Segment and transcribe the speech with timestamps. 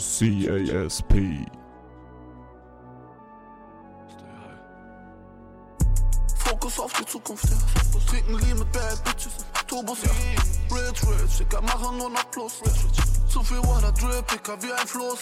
[0.00, 1.46] CASP.
[6.38, 7.56] Fokus auf die Zukunft, ja.
[8.08, 9.32] Trinken Lean mit Bad Bitches.
[9.66, 10.10] Turbos, ja.
[10.74, 12.60] Rich, rich, Dicker, machen nur noch Plus.
[13.28, 15.18] Zu viel Water Drip, Dicker, wie ein Floß.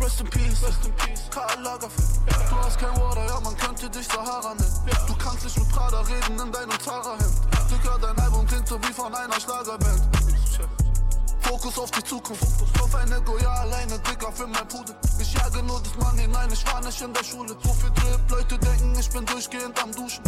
[0.00, 1.30] Rest in Peace, Rest in Peace.
[1.30, 2.20] Karl Lagerfeld.
[2.50, 4.82] Du hast kein Water, ja, man könnte dich Sahara nennen.
[5.06, 7.70] Du kannst nicht mit Prada reden in deinem Zara-Hemd.
[7.70, 10.19] Dicker, dein Album klingt so wie von einer Schlagerband.
[11.50, 12.44] Fokus auf die Zukunft.
[12.80, 14.94] Auf ein Ego, ja, alleine, Dicker, für mein Pudel.
[15.18, 17.56] Ich jage nur das Money, nein, ich war nicht in der Schule.
[17.60, 20.22] So viel Drip, Leute denken, ich bin durchgehend am Duschen.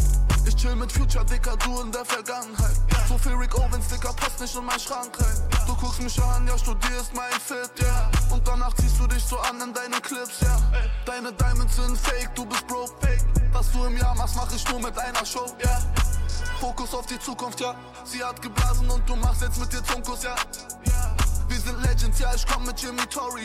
[0.44, 2.76] Ich chill mit Future, Dicker, du in der Vergangenheit.
[3.08, 5.64] So viel Rick Owens, Dicker, passt nicht in mein Schrank rein.
[5.64, 8.10] Du guckst mich an, ja, studierst mein Fit, ja.
[8.28, 10.58] Und danach ziehst du dich so an in deinen Clips, ja.
[11.06, 13.24] Deine Diamonds sind fake, du bist broke, fake.
[13.52, 15.78] Was du im Jahr machst, mach ich nur mit einer Show, ja.
[16.58, 17.76] Fokus auf die Zukunft, ja.
[18.04, 20.34] Sie hat geblasen und du machst jetzt mit dir Zunkus, ja.
[21.52, 23.44] Wir sind Legends, ja, ich komm mit Jimmy Torrey.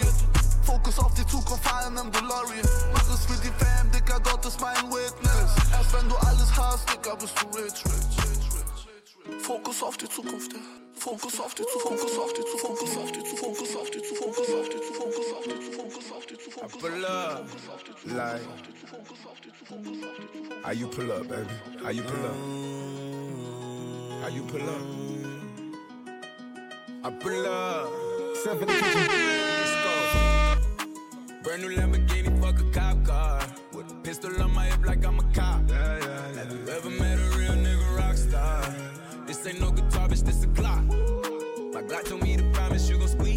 [0.64, 2.64] Fokus auf die Zukunft, fahren im DeLorean.
[2.94, 5.52] Mach es für die Fam, Dicker, Gott ist mein Witness.
[5.74, 9.44] Erst wenn du alles hast, Dicker, bist du rich, rich.
[9.44, 10.60] Fokus auf die Zukunft, ja.
[10.94, 14.04] Fokus auf die Zukunft, Fokus auf die Zukunft, Fokus auf die Zukunft, Fokus auf die
[14.04, 16.76] Zukunft, Fokus auf die Zukunft, Fokus auf die Zukunft, Fokus auf die Zukunft.
[16.76, 17.44] I pull up,
[18.06, 18.42] like,
[20.64, 21.52] how you pull up, baby?
[21.84, 22.36] How you pull up?
[24.24, 25.08] How you pull up?
[27.04, 28.07] I pull up.
[28.38, 29.08] Step in the kitchen.
[29.08, 30.94] Let's go.
[31.44, 33.42] Brand new Lamborghini, fuck a cop car.
[33.74, 35.68] With a pistol on my hip like I'm a cop.
[35.68, 38.76] Yeah, yeah, Have you ever met a real nigga rock star?
[39.26, 40.86] This ain't no guitar, bitch, this a Glock.
[41.74, 43.37] My Glock told me to promise you gon' squeeze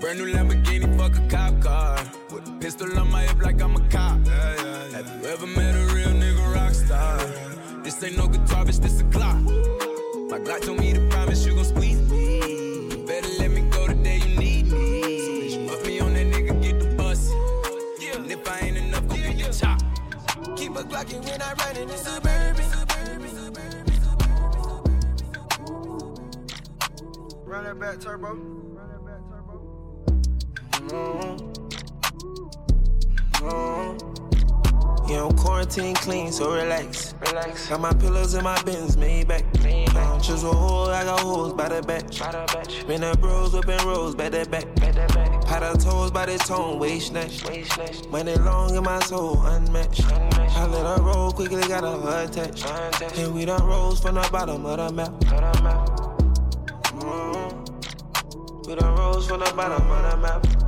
[0.00, 1.98] Brand new Lamborghini, fuck a cop car.
[2.30, 4.26] With a pistol on my hip like I'm a cop.
[4.26, 7.18] Have you ever met a real nigga rock star?
[7.82, 9.42] This ain't no guitar, bitch, this a Glock.
[10.30, 12.90] My Glock told me to promise you gon' squeeze me.
[12.90, 15.18] You better let me go the day you need me.
[15.18, 17.30] So bitch, put me on that nigga, get the bus.
[18.14, 19.80] And if I ain't enough, go get the chop.
[20.58, 22.66] Keep a Glockin' when I ride in the suburban.
[27.46, 28.66] Run that back turbo.
[35.08, 37.14] Yeah, I'm quarantine clean, so relax.
[37.20, 37.68] Relax.
[37.68, 39.44] Got my pillows in my bins, made back.
[40.22, 42.18] Choose a hole, I got holes by the batch.
[42.86, 44.66] Been the bros up whipping rolls, back that back.
[45.46, 47.44] Pot of toes by the tone, waist snatch.
[48.08, 50.04] Money long in my soul, unmatched.
[50.04, 52.64] I let her roll quickly, got a heart touch.
[53.18, 55.12] And we done rose from the bottom of the map.
[57.00, 58.66] Mm.
[58.66, 60.65] We done rose from the bottom of the map.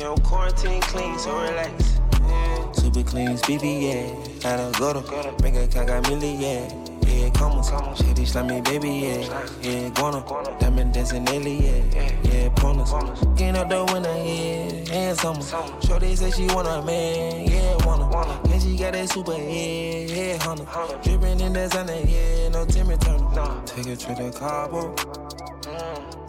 [0.00, 2.00] Yeah, I'm quarantine clean, so relax.
[2.22, 2.72] Yeah.
[2.72, 4.40] Super clean, BB, yeah.
[4.40, 6.72] Gotta go to make a caca milli, yeah.
[7.06, 9.50] Yeah, come on, shitty slimy baby, yeah.
[9.60, 10.24] Yeah, guana,
[10.58, 12.12] diamond dancing daily, yeah.
[12.22, 12.92] Yeah, bonus.
[13.36, 14.94] Getting out the window, yeah.
[14.94, 15.42] And summer.
[15.86, 18.40] Shorty say she want a man, yeah, wanna.
[18.50, 20.64] And she got that super, yeah, yeah, hunter.
[21.02, 23.62] Dripping in that sun, yeah, no Timmy Turner.
[23.66, 24.94] Take a trip to Cabo.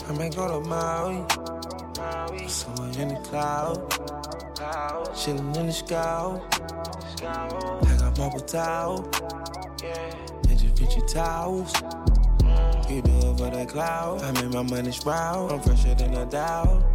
[0.10, 1.61] I may go to Maui.
[2.48, 2.68] So
[3.00, 3.90] in the cloud,
[5.16, 6.40] chillin' in the sky.
[7.24, 9.10] I got marble towel,
[10.50, 11.74] and just Vinci towels.
[12.90, 14.22] You do for the cloud.
[14.24, 15.52] I make my money sprout.
[15.52, 16.91] I'm fresher than a Dow.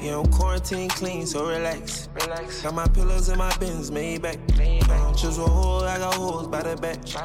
[0.00, 2.08] Yeah, I'm quarantine clean, so relax.
[2.14, 2.62] Relax.
[2.62, 4.38] Got my pillows and my bins, made back.
[4.56, 7.16] Don't um, choose a hole, I got holes by the batch.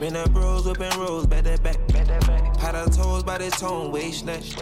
[0.00, 1.76] Been the bros whipping rolls, back that back.
[2.58, 4.56] Pot of toes by the tone, waist snatch.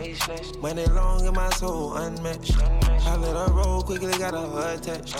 [0.59, 2.59] Money long in my soul, unmatched.
[2.61, 5.15] I let her roll quickly, got a heart touch.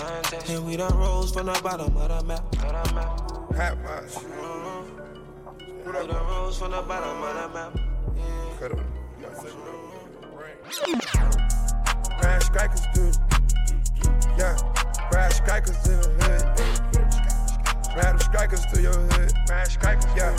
[0.49, 2.51] And we done rose from the bottom of the map.
[2.51, 3.55] Mm-hmm.
[3.55, 4.13] Hat watch.
[5.85, 7.79] We done rose from the bottom of the map.
[8.59, 8.79] Cut it.
[12.25, 13.11] Brad strikers do.
[14.35, 14.57] Yeah,
[15.11, 16.41] Brad strikers in the hood.
[17.93, 19.31] Brad strikers to your hood.
[19.47, 20.33] Ride strikers, yeah.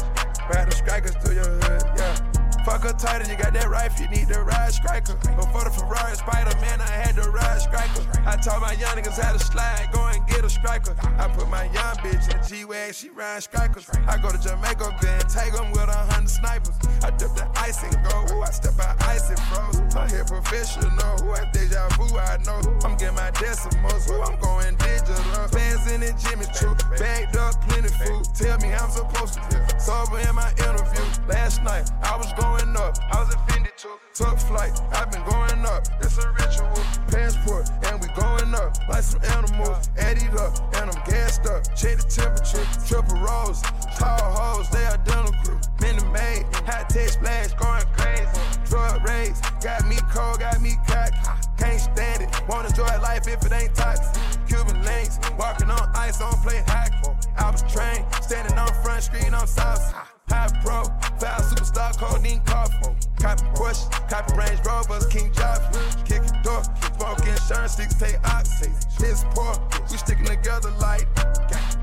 [0.51, 2.65] The strikers to your hood, yeah.
[2.65, 5.15] Fuck her tighter, you got that rifle, you need to ride striker.
[5.15, 8.03] Before the Ferrari Spider Man, I had to ride striker.
[8.27, 10.95] I taught my young niggas how to slide, go and get a striker.
[11.19, 13.91] I put my young bitch in the G Wag, she ride strikers.
[14.07, 16.79] I go to Jamaica, then take them with a hundred snipers.
[17.03, 19.83] I dip the ice and go, ooh, I step out ice and froze.
[19.97, 20.91] I'm here professional,
[21.27, 22.63] ooh, I deja vu, I know.
[22.85, 25.49] I'm getting my decimals, ooh, I'm going digital.
[25.51, 28.25] Fans in the Jimmy Choo, bagged up, plenty food.
[28.35, 29.67] Tell me how I'm supposed to feel.
[29.79, 31.05] Sober in my interview.
[31.27, 32.95] Last night, I was going up.
[33.11, 33.99] I was offended too.
[34.15, 35.83] Took flight, I've been going up.
[36.01, 36.73] It's a ritual.
[37.11, 39.91] Passport, and we going up like some animals.
[39.97, 41.65] Added up, and I'm gassed up.
[41.77, 42.65] Check the temperature.
[42.87, 43.63] Triple rolls,
[43.97, 45.59] tall hoes, they identical.
[45.81, 48.29] Minute made, high tech splash, going crazy.
[48.67, 51.17] Drug raids, got me cold, got me cocky.
[51.59, 52.29] Can't stand it.
[52.49, 54.21] Wanna enjoy life if it ain't toxic.
[54.49, 56.97] Cuban links, walking on ice, on play hockey.
[57.37, 60.16] I was trained, standing on front street on South.
[60.29, 60.83] High pro,
[61.19, 62.77] foul superstar, codeine coffee.
[63.21, 65.63] Copy Porsche, copy Range Rovers, King Jobs.
[66.05, 66.63] Kick it door,
[66.99, 68.71] smoke insurance, six take oxy.
[68.99, 69.55] This poor,
[69.91, 71.07] we sticking together like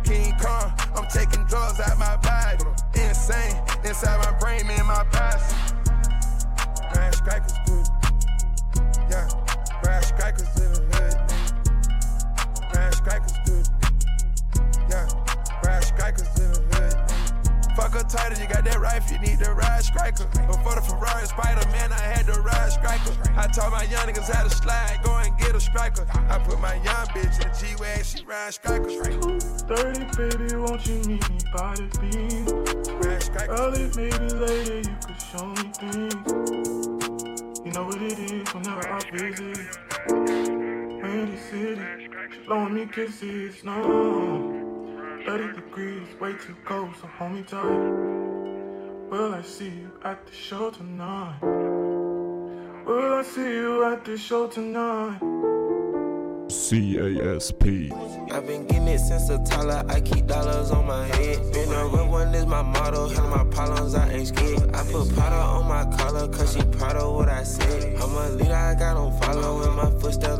[0.03, 0.73] King Kong.
[0.95, 2.65] I'm taking drugs out my body.
[2.95, 3.55] Insane,
[3.85, 5.55] inside my brain, man, my past.
[6.91, 7.87] Grand strikers, dude.
[9.09, 9.27] Yeah,
[9.81, 11.15] grand strikers in the hood.
[12.71, 13.67] Grand strikers, dude.
[14.89, 15.07] Yeah,
[15.61, 16.72] grand strikers in the.
[17.75, 20.25] Fuck her tighter, you got that rifle, you need to ride striker.
[20.47, 23.13] Before the Ferrari Spider Man, I had to ride striker.
[23.35, 26.05] I taught my young niggas how to slide, go and get a striker.
[26.29, 28.89] I put my young bitch in the G Wag, she ride striker.
[28.89, 32.63] 30, baby, won't you meet me by the beam?
[33.49, 36.13] Early, maybe later, you could show me things.
[37.65, 39.77] You know what it is whenever I visit.
[41.01, 41.81] Windy City,
[42.45, 44.62] blowing me kisses, no.
[45.25, 47.63] 30 degrees, way too cold, so hold me tight.
[49.09, 51.39] Will I see you at the show tonight?
[52.85, 55.19] Will I see you at the show tonight?
[56.49, 57.63] CASP.
[58.31, 59.85] I've been getting it since a toddler.
[59.87, 61.53] I keep dollars on my head.
[61.53, 63.07] Been a real one is my motto.
[63.07, 64.75] Handle my problems, I ain't scared.
[64.75, 67.95] I put powder on my collar, cause she proud of what I said.
[67.95, 70.39] I'm a leader, I got on follow in my footsteps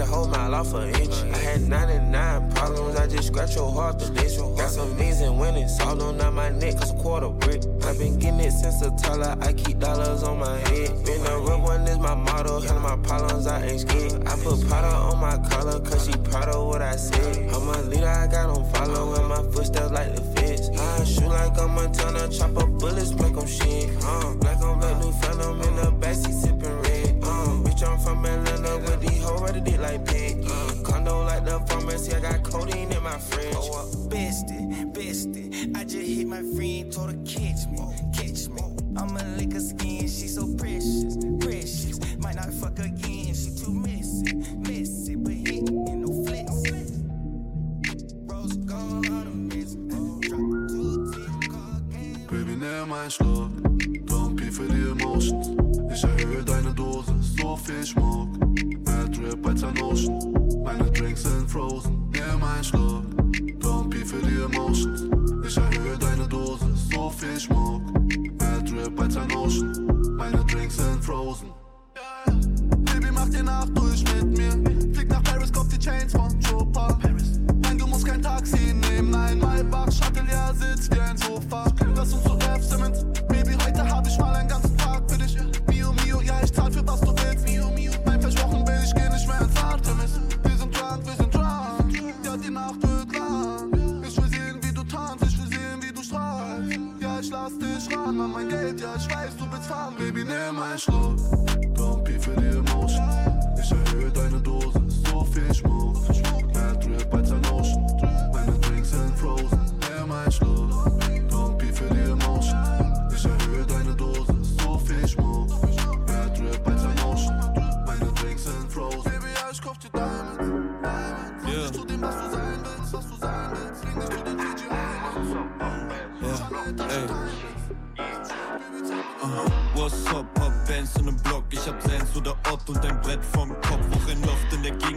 [0.00, 1.14] made a whole mile off an inch.
[1.34, 4.38] I had 99 problems, I just scratch your heart the list.
[4.38, 7.62] Got some means and winnings, all on my neck, cause a quarter brick.
[7.84, 11.04] i been getting it since a toddler, I keep dollars on my head.
[11.04, 14.26] Been a real one is my motto, handle my problems, I ain't scared.
[14.26, 17.50] I put powder on my collar, cause she proud of what I said.
[17.52, 20.70] I'm a leader, I got on follow, in my footsteps like the feds.
[20.70, 23.90] I shoot like I'm Montana, chop up bullets, make them shit.
[24.02, 27.18] Uh, black on black, new phantom in the backseat sipping red.
[27.22, 28.49] Uh, bitch, I'm from Atlanta
[28.82, 30.44] with these hoes ready dick like pig.
[30.46, 33.54] Uh, condo like the pharmacy, I got codeine in my fridge.
[33.56, 37.78] Oh, Bestie, bestie, I just hit my friend, told her catch me,
[38.14, 38.62] catch me.
[38.96, 41.39] I'ma lick her skin, she so precious.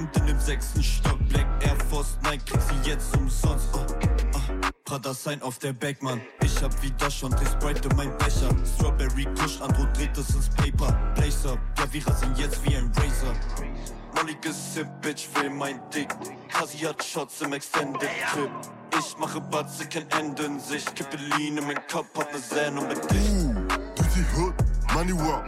[0.03, 1.17] Loft in dem sechsten Stock.
[1.29, 3.67] Black Air Force, nein, krieg sie jetzt umsonst.
[3.73, 6.21] Uh, uh, Prada Sign auf der Backman.
[6.43, 8.49] Ich hab wieder schon die Sprite in mein Becher.
[8.75, 10.91] Strawberry Kush, Andro dreht es ins Paper.
[11.15, 13.33] Blazer, ja, wir rasen jetzt wie ein Razor.
[14.15, 16.09] Molly gesippt, Bitch will mein Dick.
[16.49, 18.51] Kasi hat Shots im Extended Trip.
[18.99, 20.95] Ich mache Batze, kein Ende in Sicht.
[20.95, 23.29] Kippe Lean in mein Kopf, hat ne und mit dich.
[23.95, 24.53] Durch die Hood,
[24.93, 25.45] Money Walk.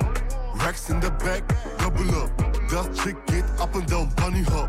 [0.60, 1.44] Racks in der Back,
[1.78, 2.55] double up.
[2.76, 4.68] Das Chick geht up and down, Bunny Hop.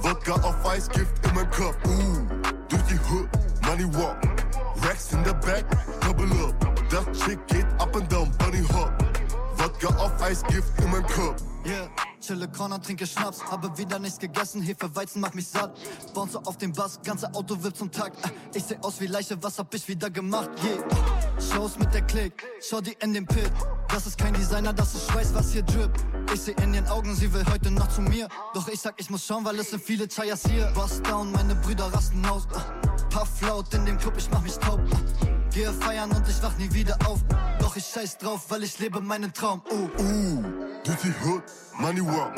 [0.00, 1.76] Wodka auf Eis, Gift in mein Kopf.
[1.84, 2.26] Uh,
[2.70, 3.28] durch die Hood,
[3.66, 4.16] Money Walk.
[4.82, 5.66] Racks in der Back,
[6.00, 6.54] double up.
[6.88, 8.90] Das Chick geht up and down, Bunny Hop.
[9.58, 11.42] Wodka auf Eis, Gift in mein Kopf.
[11.66, 11.88] Yeah,
[12.20, 15.74] chille Corner, trinke Schnaps, habe wieder nichts gegessen, Hefe, Weizen macht mich satt.
[16.12, 18.12] Bounce auf den Bass, ganze Auto wird zum Tag.
[18.22, 20.50] Äh, Ich seh aus wie Leiche, was hab ich wieder gemacht?
[20.62, 20.84] Yeah.
[21.40, 23.50] Shows mit der Klick, schau die in den Pit.
[23.88, 25.90] Das ist kein Designer, das ist Schweiß, was hier drip.
[26.34, 28.28] Ich seh in den Augen, sie will heute noch zu mir.
[28.52, 30.66] Doch ich sag, ich muss schauen, weil es sind viele Chayas hier.
[30.74, 32.44] Bust down, meine Brüder rasten aus.
[32.44, 34.80] Äh, Puff laut in dem Club, ich mach mich taub.
[35.54, 37.20] Gehe feiern und ich wach nie wieder auf.
[37.60, 39.62] Doch ich scheiß drauf, weil ich lebe meinen Traum.
[39.70, 40.42] Uh.
[40.82, 41.44] Durch die Hood,
[41.78, 42.34] Money Walk.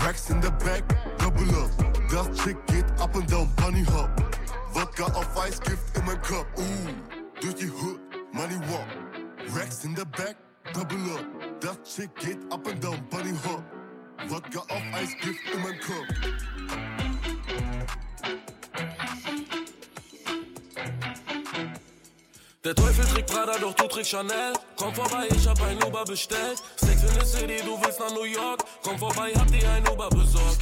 [0.00, 0.82] Racks in der Back,
[1.18, 1.70] double up.
[2.10, 4.10] Das Chick geht up and down, Bunny Hop.
[4.72, 6.16] Wodka auf Eis, Gift in mein.
[6.16, 6.62] Uh.
[7.40, 8.00] Durch die Hood,
[8.32, 8.88] Money Walk.
[9.54, 10.36] Racks in der Back,
[10.74, 11.60] double up.
[11.60, 13.62] Das Chick geht up and down, Bunny Hop.
[14.28, 17.07] Wodka auf Eis, Gift in mein Kopf.
[22.68, 24.52] Der Teufel trägt Prada, doch du trägst Chanel.
[24.76, 26.58] Komm vorbei, ich hab ein Uber bestellt.
[26.76, 28.62] Sex in the City, du willst nach New York.
[28.82, 30.58] Komm vorbei, hab dir ein Uber besorgt.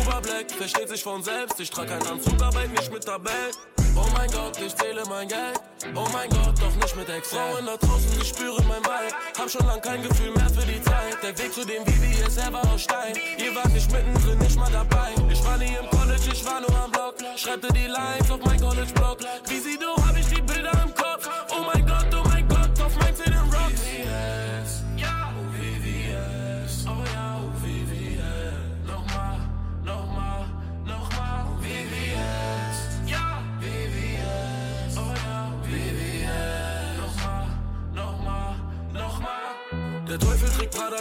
[0.00, 1.60] Oberblack, versteht sich von selbst.
[1.60, 3.54] Ich trag keinen Anzug, arbeite nicht mit Tabellen.
[3.94, 5.60] Oh mein Gott, ich zähle mein Geld.
[5.94, 7.38] Oh mein Gott, doch nicht mit Excel.
[7.38, 9.14] Frauen da draußen, ich spüre mein Vibe.
[9.38, 11.22] Hab schon lang kein Gefühl mehr für die Zeit.
[11.22, 13.14] Der Weg zu dem VVS, er war aus Stein.
[13.38, 15.14] Ihr wart nicht mittendrin, nicht mal dabei.
[15.30, 17.14] Ich war nie im College, ich war nur am Block.
[17.36, 19.18] Schreibte die Lines auf mein College-Blog.
[19.46, 21.03] Wie sie du, hab ich die Bilder im Kopf.
[21.74, 22.23] Oh mein Gott,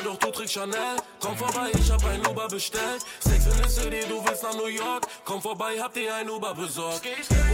[0.03, 0.97] doch du trägst Chanel.
[1.19, 3.03] Komm vorbei, ich hab ein Uber bestellt.
[3.19, 5.07] Sex in the City, du willst nach New York.
[5.23, 7.01] Komm vorbei, hab dir ein Uber besorgt.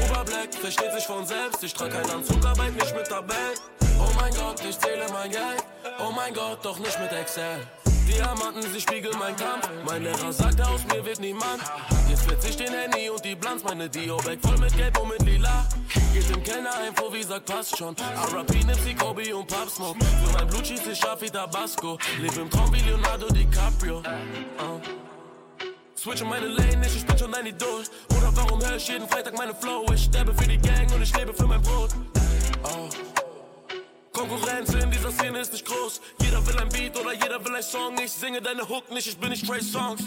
[0.05, 1.63] Oberblack, versteht sich von selbst.
[1.63, 3.59] Ich trag keinen Anzug, arbeite nicht mit Tabellen.
[3.99, 5.63] Oh mein Gott, ich zähle mein Geld.
[5.99, 7.67] Oh mein Gott, doch nicht mit Excel.
[8.09, 9.69] Diamanten, sie spiegeln mein Kampf.
[9.85, 11.61] Mein Lehrer sagte, aus mir wird niemand.
[12.09, 13.63] Jetzt fetz ich den Handy und die Blanz.
[13.63, 15.67] Meine Dio-Bag voll mit Gelb und mit Lila.
[16.13, 17.95] Geht dem Kellner Info, wie sagt, passt schon.
[17.95, 18.63] R.I.P.
[18.63, 19.69] nimmt sie Kobe und Pop.
[19.69, 21.97] Für mein Blut schießt ich scharf wie Tabasco.
[22.19, 23.99] Leb im Traum wie Leonardo DiCaprio.
[23.99, 24.81] Uh.
[25.95, 27.83] Switche meine Lane, ich bin schon ein Idol.
[28.17, 29.85] Oder warum höre ich jeden Freitag meine Flow?
[29.93, 31.91] Ich sterbe für die Gang und ich lebe für mein Brot.
[32.63, 33.18] Oh.
[34.19, 36.01] Konkurrenz in dieser Szene ist nicht groß.
[36.21, 37.95] Jeder will ein Beat oder jeder will ein Song.
[38.03, 40.01] Ich singe deine Hook nicht, ich bin nicht Trey Songz.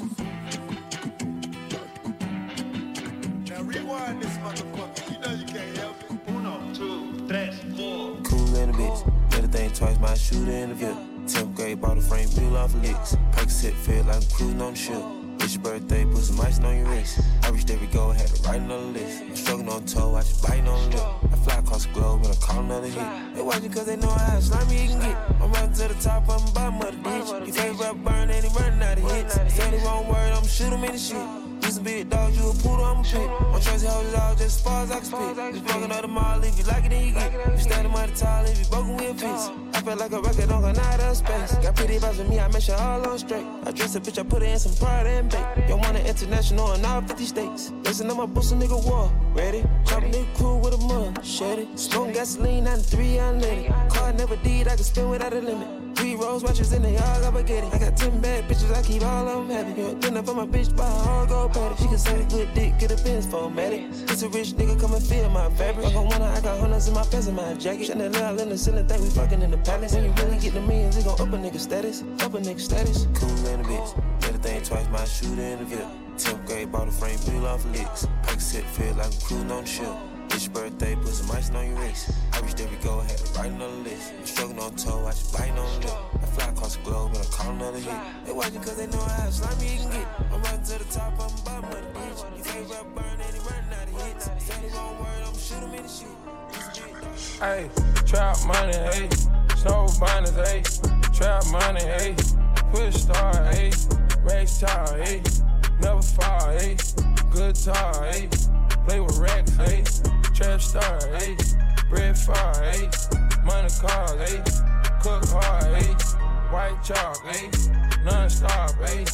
[3.48, 5.10] Now rewind this motherfucker.
[5.10, 6.18] You know you can't help it.
[6.28, 8.18] Uno, two, tres, four.
[8.28, 9.02] Cool in a bitch.
[9.30, 10.96] Better think twice, my shooter in the VIP.
[11.26, 13.16] 10th grade, bought a frame, peel off licks.
[13.30, 15.21] Percocet feel like I'm cruising on the ship.
[15.42, 17.18] It's your birthday, put some ice on your wrist.
[17.42, 19.22] I reached every goal, had to write on the list.
[19.22, 21.06] I'm struggling on toe, I just biting on the lip.
[21.32, 23.34] I fly across the globe and I call another hit.
[23.34, 25.16] They watching cause they know how slimy you can get.
[25.40, 27.46] I'm running to the top, I'm bottom of the ditch.
[27.46, 29.34] He favorite burn and he running out of hits.
[29.34, 31.42] Say the wrong word, I'm shoot him in the shit.
[31.74, 33.30] A big dog, you a poodle, I'm a pit.
[33.30, 35.54] I'm Tracy hold it all just as far as I can spit.
[35.54, 37.32] Just fucking up the mall, if you like it, then you get.
[37.32, 39.50] You standing money tall, if you broken, we'll fix.
[39.71, 41.54] I feel like a record on of space.
[41.56, 43.44] Got pretty vibes with me, I make sure all on straight.
[43.64, 45.68] I dress a bitch, I put her in some pride and bait.
[45.68, 47.72] Yo, want it international in all 50 states.
[47.84, 49.12] Listen to my boost, a nigga war.
[49.34, 49.62] Ready?
[49.86, 51.24] Chop nigga cool with a mud.
[51.24, 51.78] Shed it.
[51.78, 53.90] Smoke gasoline, 93 unleaded.
[53.90, 55.81] Car never did, I can spin without a limit.
[55.94, 57.74] Three rose watches in the yard, I forget it.
[57.74, 59.80] I got 10 bad bitches, I keep all of them happy.
[59.80, 61.82] You dinner for my bitch, buy a all gold patty.
[61.82, 63.90] She can say a good dick, get a Benz formatted.
[64.10, 65.86] It's a rich nigga, come and feel my fabric.
[65.86, 67.86] I got one, I got hundreds in my pants and my jacket.
[67.86, 69.94] Chanel in the ceiling, think we fucking in the palace.
[69.94, 72.02] When you really get the millions, it gon' up a nigga status.
[72.20, 73.06] Up a nigga status.
[73.14, 74.20] Cool in a bitch.
[74.20, 75.88] Better think twice, my shooter in the VIP.
[76.16, 78.06] 10th grade, bought a frame, peel off licks.
[78.22, 80.11] Percocet feel like I'm cruising on the ship.
[80.34, 82.10] It's your birthday, put some ice on your wrist.
[82.32, 84.14] I wish reached every goal, had to write on the list.
[84.18, 85.98] I'm struggling on toe, I just biting on the lip.
[86.14, 87.94] I fly across the globe and I call another hit.
[88.24, 90.08] They watching cause they know how slimy he can get.
[90.32, 92.36] I'm riding to the top, I'm bottom of the bitch.
[92.38, 94.24] You favorite rap burn and running out of hits.
[94.44, 96.08] Say the wrong word, I'm shoot him in the shit.
[97.38, 97.70] Hey,
[98.06, 99.08] Trap money, hey.
[99.56, 100.62] Snow binders, hey.
[101.12, 102.16] Trap money, hey.
[102.72, 103.70] Push star, hey.
[104.22, 105.22] Race tower, hey.
[105.80, 106.76] Never fall, hey.
[107.30, 108.28] Good tar, hey.
[108.86, 109.84] Play with Rex, hey.
[110.42, 111.36] Trap star, hey.
[111.88, 112.90] Bread far, hey.
[113.44, 114.42] Money cars, hey.
[115.00, 115.94] Cook hard, hey.
[116.50, 117.48] White chalk, hey.
[118.04, 119.04] Non-stop, hey.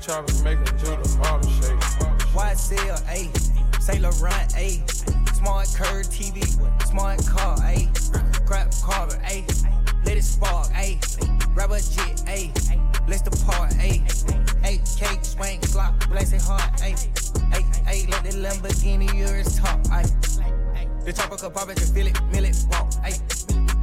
[0.00, 1.78] Choppers making Judah Harlem shake.
[2.34, 3.80] YSL, ayy.
[3.80, 4.82] Saint Laurent, ayy.
[5.36, 6.44] Smart curve TV,
[6.88, 7.86] smart car, ayy.
[8.44, 9.46] Grab carver, ayy.
[10.04, 10.98] Let it spark, ayy.
[11.56, 12.50] A jet, ayy.
[13.08, 14.02] Let's depart, ayy.
[14.64, 17.19] Eight cake, swing, slop, bless it hard, ayy.
[17.90, 21.04] Ayy, let the Lamborghini yours talk, ayy.
[21.04, 23.18] The chopper could pop it, just feel it, mill it, walk, ayy.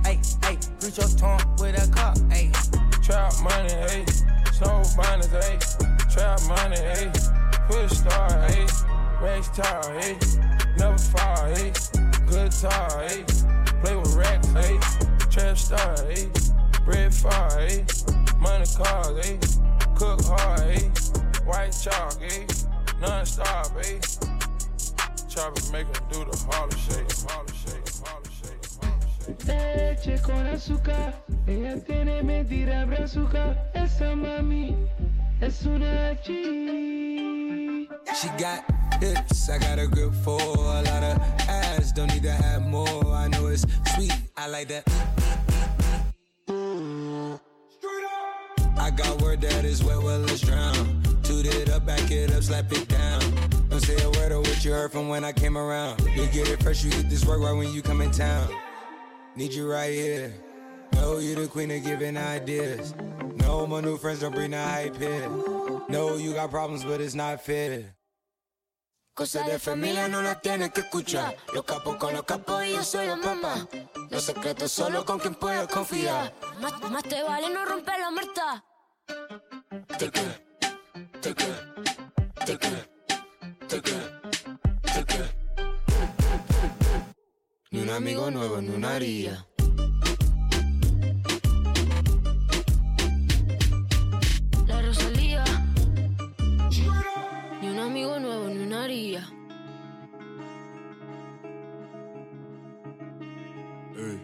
[0.07, 2.47] Ayy, ayy, reach your tongue with a cup, ayy.
[3.03, 4.07] Trap money, ayy.
[4.55, 5.59] Snow binders, ayy.
[6.13, 7.11] Trap money, ayy.
[7.67, 8.65] Push star, ayy.
[9.21, 10.15] Race tower, ayy.
[10.79, 11.75] Never fall, ayy.
[12.27, 13.27] Good tar, ayy.
[13.83, 15.29] Play with Rex, ayy.
[15.29, 16.31] Trap star, ayy.
[16.85, 17.83] Bread far, ayy.
[18.39, 19.35] Money cars, ayy.
[19.99, 21.45] Cook hard, ayy.
[21.45, 22.66] White chalk, ayy.
[22.99, 23.99] Non-stop, ayy.
[25.29, 28.57] Choppers make 'em do the Harlem shake, Harlem shake, Harlem shake.
[29.45, 31.13] Leche con azúcar,
[31.47, 33.55] ella tiene mentira brazuca.
[33.75, 34.75] Esa mami
[35.41, 37.87] es una G.
[38.19, 38.63] She got
[38.99, 41.91] hips, I got a grip for a lot of ass.
[41.91, 43.13] Don't need to have more.
[43.13, 44.83] I know it's sweet, I like that.
[48.79, 51.06] I got word that is wet, well, let's drown.
[51.37, 53.21] Toot it up, back it up, slap it down.
[53.69, 56.01] Don't say a word of what you heard from when I came around.
[56.15, 58.49] You get it fresh, you get this work right when you come in town.
[59.35, 60.33] Need you right here.
[60.93, 62.95] Know you the queen of giving ideas.
[63.35, 65.29] No, my new friends don't bring the hype here.
[65.89, 67.93] No, you got problems, but it's not fair.
[69.13, 71.35] Cosa de familia no la tienes que escuchar.
[71.53, 73.67] Los capos con los capos y yo soy la mamá.
[74.09, 76.33] Los secretos solo con quien puedes confiar.
[76.59, 78.63] Más, más te vale no romper la muerta.
[79.99, 80.46] Te quiero,
[87.71, 89.45] Ni un amigo nuevo, ni una haría.
[94.67, 95.43] La Rosalía.
[97.61, 99.27] Ni un amigo nuevo, ni una haría.
[103.97, 104.19] Ey,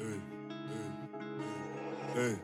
[0.00, 0.20] ey,
[2.16, 2.36] ey,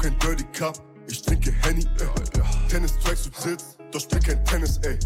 [0.00, 0.76] kein Dirty Cup,
[1.08, 2.68] ich trinke Henny, ey.
[2.68, 4.98] Tennis Tracks und Sitz, doch spiel kein Tennis, ey.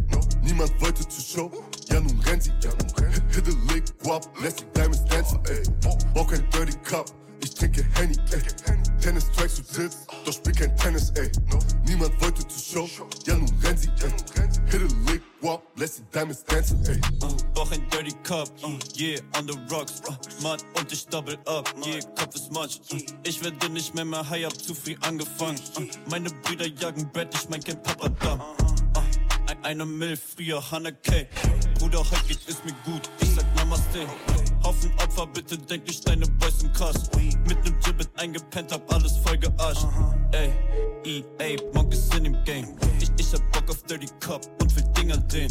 [0.43, 1.51] Niemand wollte zur Show,
[1.91, 3.23] ja nun rennt sie, ja nun rennt.
[3.35, 5.63] Hit the lick, guap, lässt die Diamonds dancen, ey.
[6.15, 7.07] Brauch kein Dirty Cup,
[7.41, 8.43] ich trinke Henny, ey.
[9.01, 11.31] Tennis Tracks und Sitz, doch spiel kein Tennis, ey.
[11.87, 14.11] Niemand wollte zur Show, ja nun rennt sie, ey.
[14.67, 17.01] Hit the lick, guap, lässt die Diamonds dancen, ey.
[17.55, 21.73] Bauch ein Dirty Cup, uh, yeah, on the rocks, uh, Mann, und ich double up,
[21.85, 25.83] yeah, Kopf ist uh, ich werde nicht mehr mehr high, hab zu früh angefangen, uh,
[26.11, 29.01] meine Brüder jagen Brett, ich mein kein Papa da, uh,
[29.47, 31.27] ein, eine Mill, früher Hannah K,
[31.79, 34.07] Bruder, heute geht es mir gut, ich sag Namaste,
[34.69, 37.11] Haufen Opfer, bitte denk nicht deine Boys im Kass,
[37.47, 39.87] mit nem Gibbet eingepennt, hab alles voll geascht,
[40.33, 40.53] ey,
[41.07, 44.85] EA, Monk ist in dem Game, ich, ich hab Bock auf Dirty Cup und will
[44.95, 45.51] Dinger drehen,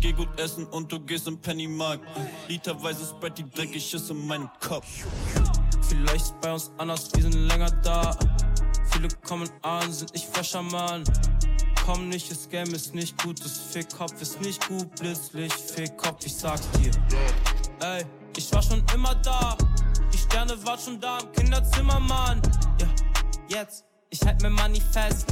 [0.00, 2.04] geh gut essen und du gehst im Pennymarkt,
[2.46, 4.86] literweise Spread die dreckig ist in meinem Kopf.
[5.88, 8.14] Vielleicht ist bei uns anders, wir sind länger da.
[8.90, 11.04] Viele kommen an, sind nicht fresher Mann.
[11.86, 16.34] Komm nicht, das Game ist nicht gut, das Fickkopf ist nicht gut, Blitzlicht, Fickkopf, ich
[16.34, 16.90] sag's dir.
[17.80, 18.04] Ey,
[18.38, 19.56] ich war schon immer da,
[20.12, 22.40] die Sterne waren schon da im Kinderzimmer, Mann.
[22.80, 22.86] Ja,
[23.48, 25.26] jetzt, ich halt mir Money fest.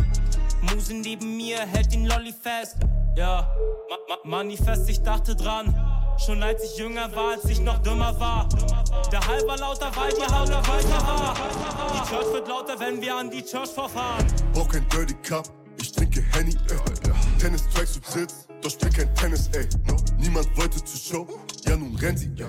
[0.63, 2.77] Muse neben mir hält den Lolly fest.
[3.17, 3.49] Ja,
[3.89, 5.73] ma ma Manifest, ich dachte dran.
[6.19, 8.49] Schon als ich jünger war, als ich noch dümmer war.
[9.13, 11.35] Der Hall war lauter, weil die Haut weiter war.
[11.95, 14.27] Die Church wird lauter, wenn wir an die Church vorfahren.
[14.53, 15.49] Brauch kein Dirty Cup,
[15.81, 16.96] ich trinke Henny, ey.
[17.47, 19.69] Tennis Tracks und Sitz, doch spiel kein Tennis, ey.
[20.19, 22.49] Niemand wollte zur Show, ja nun rennt sie, ja.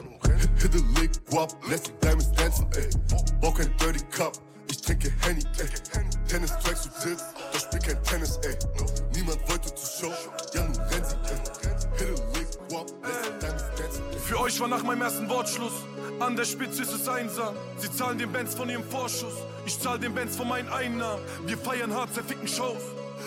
[0.57, 2.89] Hit the lick, guap, lässt die Diamonds dancen, ey.
[3.39, 4.31] Brauch kein Dirty Cup,
[4.67, 5.69] ich trinke Henny, ey.
[6.27, 8.57] Tennis Tracks und Sitz, doch spiel kein Tennis, ey.
[9.13, 10.13] Niemand wollte zur Show,
[10.55, 11.67] ja nun rennt sie, ey.
[11.99, 14.19] Hit the lick, guap, lässt die Diamonds dancen, ey.
[14.19, 15.73] Für euch war nach meinem ersten Wortschluss.
[16.19, 17.55] An der Spitze ist es einsam.
[17.77, 19.35] Sie zahlen den Bands von ihrem Vorschuss.
[19.67, 21.21] Ich zahl den Bands von meinen Einnahmen.
[21.45, 22.81] Wir feiern hart, zerficken Shows.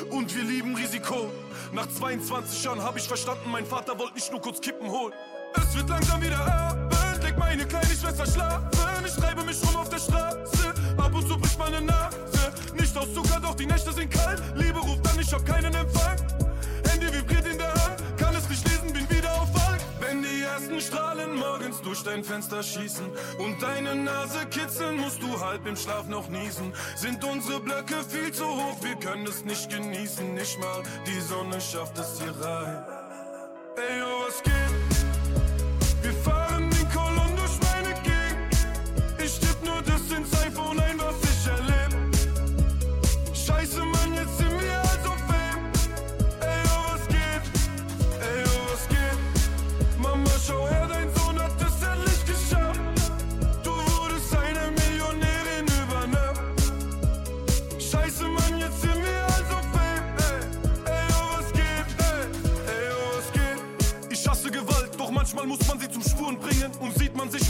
[0.09, 1.31] Und wir lieben Risiko.
[1.73, 5.13] Nach 22 Jahren hab ich verstanden, mein Vater wollte nicht nur kurz Kippen holen.
[5.55, 8.71] Es wird langsam wieder Abend, leg meine kleine Schwester schlafen.
[9.05, 12.53] Ich treibe mich rum auf der Straße, ab und zu bricht meine Nase.
[12.79, 14.43] Nicht aus Zucker, doch die Nächte sind kalt.
[14.55, 16.17] Liebe ruft an, ich hab keinen Empfang.
[16.89, 17.80] Handy vibriert in der Hand,
[20.71, 23.07] morgen Aliens durch dein Fenster schießen
[23.39, 26.73] und deine Nase kitzeln, musst du halb im Schlaf noch niesen.
[26.97, 31.61] Sind unsere Blöcke viel zu hoch, wir können es nicht genießen, nicht mal die Sonne
[31.61, 32.85] schafft es hier rein.
[33.77, 34.60] Ey, oh, was geht?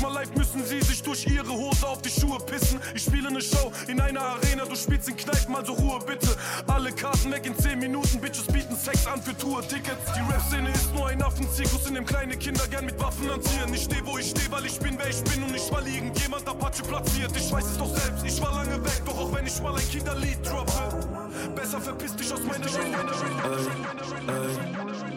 [0.01, 2.81] Mal live, müssen sie sich durch ihre Hose auf die Schuhe pissen.
[2.95, 6.29] Ich spiele eine Show in einer Arena, du spielst in Kneipen, also Ruhe bitte.
[6.67, 10.13] Alle Karten weg in 10 Minuten, Bitches bieten Sex an für Tour-Tickets.
[10.15, 13.73] Die Rap-Szene ist nur ein Affenzirkus, in dem kleine Kinder gern mit Waffen hantieren.
[13.75, 16.49] Ich steh, wo ich steh, weil ich bin, wer ich bin und nicht, weil irgendjemand
[16.49, 17.33] Apache platziert.
[17.37, 19.89] Ich weiß es doch selbst, ich war lange weg, doch auch wenn ich mal ein
[19.91, 21.31] Kinderlied droppe.
[21.55, 22.67] Besser verpiss dich aus meiner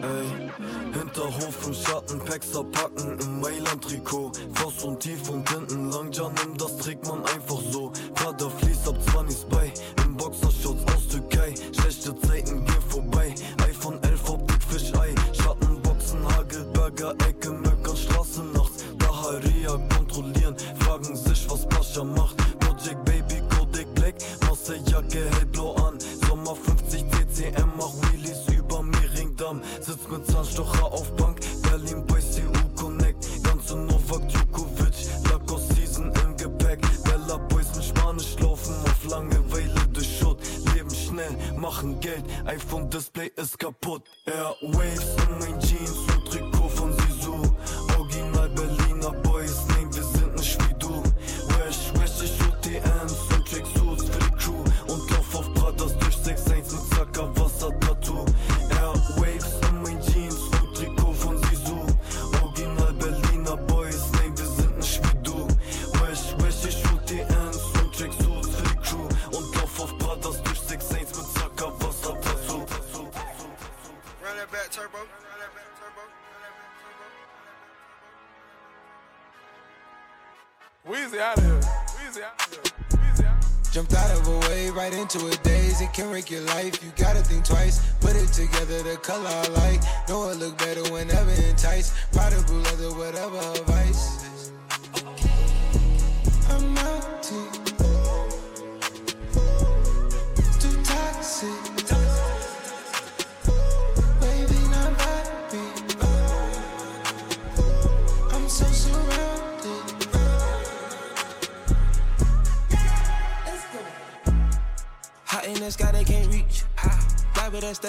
[0.04, 0.50] Ey,
[0.94, 4.32] Hinterhof im Schatten, Packs abpacken im Mailand-Trikot.
[4.54, 7.43] Faust und tief und hinten lang, ja nimm, das trägt man einfach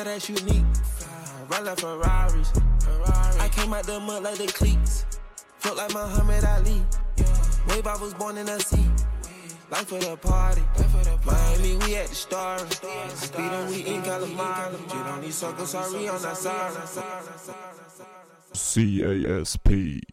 [0.05, 0.63] that's unique.
[1.49, 2.51] Run like Ferraris.
[2.79, 3.39] Ferrari.
[3.39, 5.05] I came out the mud like the cleats.
[5.57, 6.81] Felt like Muhammad Ali.
[7.69, 8.85] Wave, I was born in the sea.
[9.71, 10.61] Life for the party.
[11.25, 12.59] Miami, we at the star.
[12.59, 14.79] Speed and we in Calamari.
[14.79, 16.71] You don't need circle, sorry on that side.
[18.53, 20.04] CASP